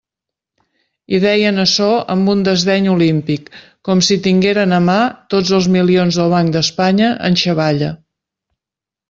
[1.17, 3.51] I deien açò amb un desdeny olímpic,
[3.89, 4.97] com si tingueren a mà
[5.35, 7.93] tots els milions del Banc d'Espanya en xavalla.